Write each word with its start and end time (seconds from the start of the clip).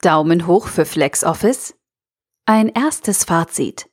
Daumen 0.00 0.46
hoch 0.46 0.68
für 0.68 0.84
FlexOffice? 0.84 1.74
Ein 2.46 2.68
erstes 2.68 3.24
Fazit. 3.24 3.90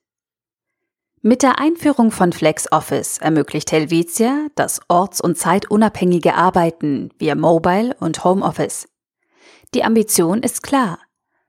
Mit 1.23 1.41
der 1.41 1.57
Einführung 1.57 2.11
von 2.11 2.31
FlexOffice 2.31 3.17
ermöglicht 3.17 3.71
Helvetia 3.71 4.45
das 4.53 4.81
orts- 4.87 5.19
und 5.19 5.35
zeitunabhängige 5.35 6.35
Arbeiten 6.35 7.09
via 7.17 7.33
Mobile 7.33 7.95
und 7.99 8.23
Homeoffice. 8.23 8.87
Die 9.73 9.83
Ambition 9.83 10.43
ist 10.43 10.61
klar. 10.61 10.99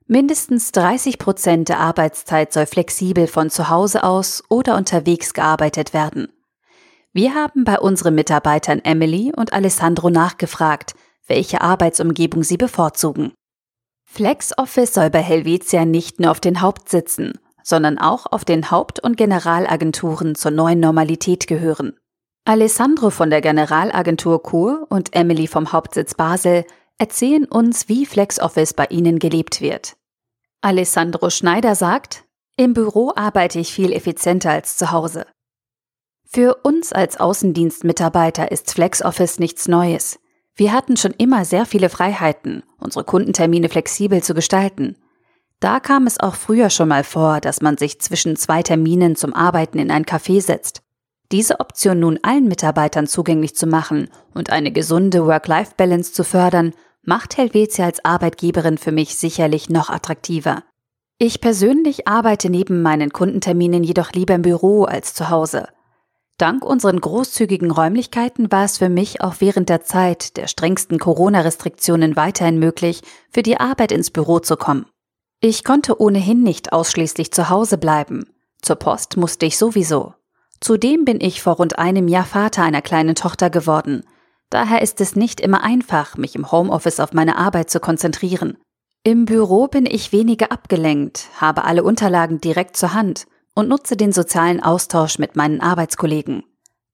Mindestens 0.07 0.73
30 0.73 1.19
Prozent 1.19 1.69
der 1.69 1.81
Arbeitszeit 1.81 2.51
soll 2.51 2.65
flexibel 2.65 3.27
von 3.27 3.51
zu 3.51 3.69
Hause 3.69 4.05
aus 4.05 4.43
oder 4.49 4.79
unterwegs 4.79 5.35
gearbeitet 5.35 5.93
werden. 5.93 6.33
Wir 7.13 7.35
haben 7.35 7.65
bei 7.65 7.79
unseren 7.79 8.15
Mitarbeitern 8.15 8.81
Emily 8.85 9.35
und 9.37 9.53
Alessandro 9.53 10.09
nachgefragt, 10.09 10.95
welche 11.27 11.61
Arbeitsumgebung 11.61 12.43
sie 12.43 12.57
bevorzugen. 12.57 13.35
FlexOffice 14.07 14.95
soll 14.95 15.11
bei 15.11 15.21
Helvetia 15.21 15.85
nicht 15.85 16.21
nur 16.21 16.31
auf 16.31 16.41
den 16.41 16.63
Hauptsitzen, 16.63 17.39
sondern 17.63 17.99
auch 17.99 18.27
auf 18.27 18.45
den 18.45 18.71
Haupt- 18.71 19.01
und 19.01 19.17
Generalagenturen 19.17 20.35
zur 20.35 20.53
neuen 20.53 20.81
Normalität 20.81 21.47
gehören. 21.47 21.99
Alessandro 22.45 23.11
von 23.11 23.29
der 23.29 23.41
Generalagentur 23.41 24.43
Kur 24.43 24.87
und 24.89 25.15
Emily 25.15 25.49
vom 25.49 25.73
Hauptsitz 25.73 26.15
Basel 26.15 26.65
erzählen 26.97 27.45
uns, 27.45 27.89
wie 27.89 28.07
FlexOffice 28.07 28.73
bei 28.73 28.87
ihnen 28.87 29.19
gelebt 29.19 29.61
wird. 29.61 29.97
Alessandro 30.63 31.29
Schneider 31.29 31.75
sagt, 31.75 32.25
im 32.57 32.73
Büro 32.73 33.13
arbeite 33.15 33.59
ich 33.59 33.75
viel 33.75 33.93
effizienter 33.93 34.51
als 34.51 34.79
zu 34.79 34.93
Hause. 34.93 35.27
Für 36.25 36.55
uns 36.63 36.93
als 36.93 37.21
Außendienstmitarbeiter 37.21 38.51
ist 38.51 38.73
FlexOffice 38.73 39.39
nichts 39.39 39.69
Neues. 39.69 40.19
Wir 40.57 40.73
hatten 40.73 40.97
schon 40.97 41.13
immer 41.13 41.45
sehr 41.45 41.67
viele 41.67 41.91
Freiheiten, 41.91 42.63
unsere 42.79 43.05
Kundentermine 43.05 43.69
flexibel 43.69 44.23
zu 44.23 44.33
gestalten. 44.33 44.97
Da 45.61 45.81
kam 45.81 46.07
es 46.07 46.19
auch 46.19 46.35
früher 46.35 46.71
schon 46.71 46.89
mal 46.89 47.05
vor, 47.05 47.41
dass 47.41 47.61
man 47.61 47.77
sich 47.77 48.01
zwischen 48.01 48.37
zwei 48.37 48.63
Terminen 48.63 49.17
zum 49.17 49.35
Arbeiten 49.35 49.79
in 49.79 49.91
ein 49.91 50.05
Café 50.05 50.41
setzt. 50.41 50.83
Diese 51.31 51.61
Option 51.61 52.01
nun 52.01 52.19
allen 52.23 52.49
Mitarbeitern 52.49 53.07
zugänglich 53.07 53.55
zu 53.55 53.67
machen 53.67 54.09
und 54.33 54.51
eine 54.51 54.73
gesunde 54.73 55.27
Work-Life-Balance 55.27 56.13
zu 56.13 56.25
fördern, 56.25 56.73
macht 57.03 57.37
Helvetia 57.37 57.85
als 57.85 58.05
Arbeitgeberin 58.05 58.79
für 58.79 58.93
mich 58.93 59.17
sicherlich 59.17 59.69
noch 59.69 59.91
attraktiver. 59.91 60.63
Ich 61.19 61.41
persönlich 61.41 62.09
arbeite 62.09 62.51
neben 62.51 62.83
meinen 62.83 63.11
Kundenterminen 63.11 63.83
jedoch 63.83 64.13
lieber 64.13 64.35
im 64.35 64.43
Büro 64.43 64.85
als 64.85 65.15
zu 65.15 65.31
Hause. 65.31 65.69
Dank 66.39 66.67
unseren 66.67 67.01
großzügigen 67.01 67.71
Räumlichkeiten 67.71 68.53
war 68.53 68.65
es 68.65 68.77
für 68.77 68.91
mich 68.91 69.23
auch 69.23 69.37
während 69.39 69.71
der 69.71 69.83
Zeit 69.83 70.37
der 70.37 70.49
strengsten 70.49 70.99
Corona-Restriktionen 70.99 72.15
weiterhin 72.15 72.59
möglich, 72.59 73.01
für 73.31 73.43
die 73.43 73.59
Arbeit 73.59 73.91
ins 73.91 74.11
Büro 74.11 74.39
zu 74.41 74.57
kommen. 74.57 74.85
Ich 75.41 75.65
konnte 75.65 75.99
ohnehin 75.99 76.43
nicht 76.43 76.75
ausschließlich 76.75 77.33
zu 77.33 77.49
Hause 77.49 77.79
bleiben. 77.79 78.27
Zur 78.61 78.77
Post 78.77 79.17
musste 79.17 79.47
ich 79.47 79.57
sowieso. 79.57 80.13
Zudem 80.61 81.07
bin 81.07 81.21
ich 81.23 81.41
vor 81.41 81.55
rund 81.55 81.79
einem 81.79 82.07
Jahr 82.07 82.25
Vater 82.25 82.63
einer 82.63 82.83
kleinen 82.83 83.15
Tochter 83.15 83.49
geworden. 83.49 84.05
Daher 84.51 84.83
ist 84.83 85.01
es 85.01 85.17
nicht 85.17 85.41
immer 85.41 85.63
einfach, 85.63 86.19
mich 86.19 86.35
im 86.35 86.53
Homeoffice 86.53 87.01
auf 87.01 87.15
meine 87.15 87.37
Arbeit 87.37 87.71
zu 87.71 87.81
konzentrieren. 87.81 88.59
Im 89.05 89.25
Büro 89.25 89.69
bin 89.69 89.87
ich 89.87 90.13
weniger 90.13 90.53
abgelenkt, 90.53 91.29
habe 91.41 91.65
alle 91.65 91.83
Unterlagen 91.83 92.41
direkt 92.41 92.77
zur 92.77 92.93
Hand 92.93 93.27
und 93.57 93.69
nutze 93.69 93.97
den 93.97 94.13
sozialen 94.13 94.63
Austausch 94.63 95.19
mit 95.19 95.35
meinen 95.35 95.61
Arbeitskollegen. 95.61 96.45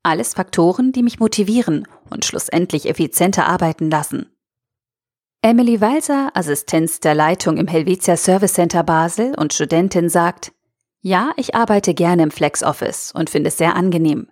Alles 0.03 0.33
Faktoren, 0.35 0.93
die 0.93 1.03
mich 1.03 1.21
motivieren 1.21 1.87
und 2.09 2.25
schlussendlich 2.25 2.89
effizienter 2.89 3.47
arbeiten 3.47 3.91
lassen. 3.91 4.31
Emily 5.43 5.81
Walser, 5.81 6.31
Assistenz 6.35 7.01
der 7.01 7.15
Leitung 7.15 7.57
im 7.57 7.67
Helvetia 7.67 8.17
Service 8.17 8.55
Center 8.55 8.85
Basel 8.85 9.35
und 9.37 9.53
Studentin, 9.53 10.09
sagt, 10.09 10.53
ja, 11.01 11.33
ich 11.37 11.57
arbeite 11.57 11.95
gerne 11.95 12.23
im 12.23 12.31
Flex 12.31 12.63
Office 12.63 13.11
und 13.13 13.29
finde 13.29 13.49
es 13.49 13.59
sehr 13.59 13.75
angenehm. 13.75 14.29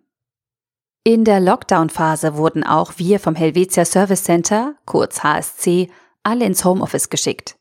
In 1.03 1.25
der 1.25 1.41
Lockdown-Phase 1.41 2.37
wurden 2.37 2.63
auch 2.63 2.93
wir 2.97 3.19
vom 3.19 3.35
Helvetia 3.35 3.85
Service 3.85 4.23
Center, 4.23 4.77
kurz 4.87 5.25
HSC, 5.25 5.91
alle 6.23 6.45
ins 6.45 6.65
Homeoffice 6.65 7.11
geschickt. 7.11 7.57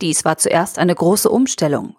Dies 0.00 0.24
war 0.24 0.38
zuerst 0.38 0.78
eine 0.78 0.94
große 0.94 1.28
Umstellung. 1.28 1.96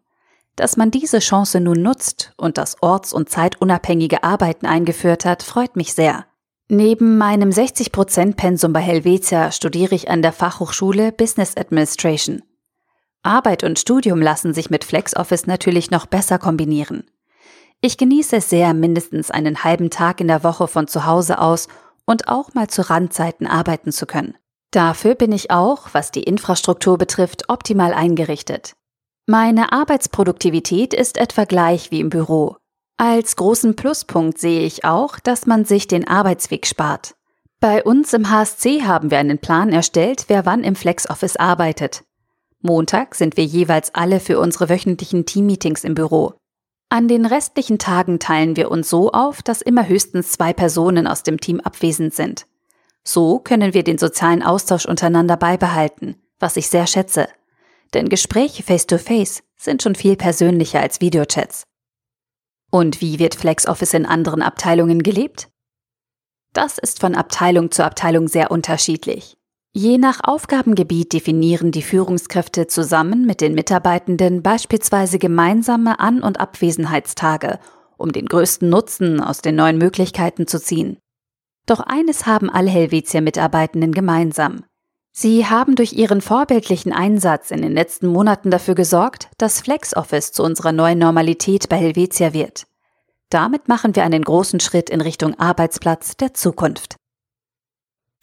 Dass 0.56 0.78
man 0.78 0.92
diese 0.92 1.20
Chance 1.20 1.60
nun 1.60 1.82
nutzt 1.82 2.34
und 2.38 2.58
das 2.58 2.82
orts- 2.82 3.14
und 3.14 3.30
zeitunabhängige 3.30 4.24
Arbeiten 4.24 4.66
eingeführt 4.66 5.26
hat, 5.26 5.44
freut 5.44 5.76
mich 5.76 5.94
sehr. 5.94 6.26
Neben 6.68 7.18
meinem 7.18 7.50
60%-Pensum 7.50 8.72
bei 8.72 8.80
Helvetia 8.80 9.52
studiere 9.52 9.94
ich 9.96 10.10
an 10.10 10.22
der 10.22 10.32
Fachhochschule 10.32 11.12
Business 11.12 11.58
Administration. 11.58 12.44
Arbeit 13.24 13.64
und 13.64 13.78
Studium 13.78 14.22
lassen 14.22 14.54
sich 14.54 14.70
mit 14.70 14.84
FlexOffice 14.84 15.48
natürlich 15.48 15.92
noch 15.92 16.06
besser 16.06 16.40
kombinieren. 16.40 17.04
Ich 17.82 17.98
genieße 17.98 18.38
es 18.38 18.50
sehr, 18.50 18.74
mindestens 18.74 19.32
einen 19.32 19.64
halben 19.64 19.90
Tag 19.90 20.22
in 20.22 20.28
der 20.28 20.44
Woche 20.44 20.68
von 20.68 20.88
zu 20.88 21.06
Hause 21.06 21.40
aus 21.40 21.68
und 22.06 22.28
auch 22.28 22.54
mal 22.54 22.68
zu 22.68 22.90
Randzeiten 22.90 23.48
arbeiten 23.48 23.92
zu 23.92 24.06
können. 24.06 24.38
Dafür 24.72 25.16
bin 25.16 25.32
ich 25.32 25.52
auch, 25.52 25.90
was 25.92 26.12
die 26.12 26.24
Infrastruktur 26.24 26.98
betrifft, 26.98 27.50
optimal 27.50 27.94
eingerichtet. 27.94 28.76
Meine 29.28 29.72
Arbeitsproduktivität 29.72 30.94
ist 30.94 31.18
etwa 31.18 31.46
gleich 31.46 31.92
wie 31.92 32.00
im 32.00 32.09
Büro. 32.09 32.58
Als 32.98 33.36
großen 33.36 33.76
Pluspunkt 33.76 34.38
sehe 34.38 34.62
ich 34.62 34.84
auch, 34.86 35.20
dass 35.20 35.46
man 35.46 35.66
sich 35.66 35.88
den 35.88 36.08
Arbeitsweg 36.08 36.68
spart. 36.68 37.16
Bei 37.59 37.84
uns 37.84 38.14
im 38.14 38.30
HSC 38.30 38.84
haben 38.84 39.12
wir 39.12 39.20
einen 39.20 39.38
Plan 39.38 39.70
erstellt, 39.70 40.26
wer 40.28 40.46
wann 40.46 40.64
im 40.64 40.76
FlexOffice 40.76 41.38
arbeitet. 41.38 42.04
Montag 42.62 43.16
sind 43.16 43.38
wir 43.38 43.46
jeweils 43.46 43.94
alle 43.94 44.20
für 44.20 44.40
unsere 44.40 44.70
wöchentlichen 44.70 45.26
Teammeetings 45.26 45.84
im 45.84 45.96
Büro. 45.96 46.34
An 46.90 47.08
den 47.08 47.26
restlichen 47.26 47.80
Tagen 47.80 48.20
teilen 48.20 48.56
wir 48.56 48.70
uns 48.70 48.90
so 48.90 49.12
auf, 49.12 49.42
dass 49.42 49.62
immer 49.62 49.88
höchstens 49.88 50.32
zwei 50.32 50.53
Personen 50.53 51.08
aus 51.08 51.24
dem 51.24 51.40
Team 51.40 51.59
abwesend 51.59 52.14
sind. 52.14 52.46
So 53.03 53.40
können 53.40 53.74
wir 53.74 53.84
den 53.84 53.98
sozialen 53.98 54.44
Austausch 54.44 54.86
untereinander 54.86 55.38
beibehalten, 55.38 56.16
was 56.40 56.58
ich 56.58 56.68
sehr 56.68 56.88
schätze. 56.88 57.30
Denn 57.94 58.09
Gespräche 58.09 58.63
face-to-face 58.63 59.40
-face 59.40 59.44
sind 59.57 59.84
schon 59.84 59.96
viel 59.96 60.16
persönlicher 60.16 60.79
als 60.79 61.02
Videochats. 61.02 61.63
Und 62.72 63.02
wie 63.02 63.19
wird 63.19 63.35
FlexOffice 63.35 63.94
in 63.94 64.06
anderen 64.06 64.41
Abteilungen 64.41 65.03
gelebt? 65.03 65.50
Das 66.53 66.78
ist 66.78 67.00
von 67.00 67.16
Abteilung 67.16 67.72
zu 67.72 67.84
Abteilung 67.84 68.28
sehr 68.28 68.52
unterschiedlich. 68.52 69.38
Je 69.74 69.97
nach 69.97 70.19
Aufgabengebiet 70.24 71.13
definieren 71.13 71.72
die 71.72 71.81
Führungskräfte 71.81 72.68
zusammen 72.68 73.25
mit 73.25 73.40
den 73.40 73.56
Mitarbeitenden 73.56 74.41
beispielsweise 74.41 75.18
gemeinsame 75.18 76.00
An- 76.02 76.23
und 76.23 76.41
Abwesenheitstage, 76.41 77.58
um 77.97 78.12
den 78.12 78.25
größten 78.25 78.69
Nutzen 78.69 79.22
aus 79.22 79.41
den 79.41 79.56
neuen 79.56 79.78
Möglichkeiten 79.78 80.46
zu 80.46 80.59
ziehen. 80.59 80.97
Doch 81.68 81.79
eines 81.79 82.25
haben 82.25 82.50
alle 82.50 82.69
Helvetia-Mitarbeitenden 82.69 83.94
gemeinsam. 83.94 84.66
Sie 85.12 85.46
haben 85.46 85.76
durch 85.76 85.94
ihren 85.94 86.22
vorbildlichen 86.22 86.94
Einsatz 86.94 87.52
in 87.52 87.62
den 87.62 87.74
letzten 87.74 88.08
Monaten 88.08 88.50
dafür 88.50 88.76
gesorgt, 88.76 89.28
dass 89.38 89.62
FlexOffice 89.62 90.32
zu 90.32 90.44
unserer 90.44 90.72
neuen 90.72 91.00
Normalität 91.00 91.68
bei 91.68 91.78
Helvetia 91.78 92.34
wird. 92.34 92.66
Damit 93.30 93.68
machen 93.68 93.96
wir 93.96 94.04
einen 94.04 94.24
großen 94.24 94.60
Schritt 94.60 94.90
in 94.90 95.02
Richtung 95.02 95.38
Arbeitsplatz 95.40 96.18
der 96.18 96.34
Zukunft. 96.34 96.96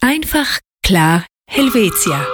Einfach, 0.01 0.59
klar, 0.83 1.25
Helvetia. 1.47 2.25